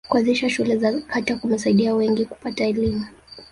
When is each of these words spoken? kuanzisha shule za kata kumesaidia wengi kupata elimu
kuanzisha 0.09 0.49
shule 0.49 0.77
za 0.77 1.01
kata 1.01 1.35
kumesaidia 1.35 1.95
wengi 1.95 2.25
kupata 2.25 2.63
elimu 2.67 3.05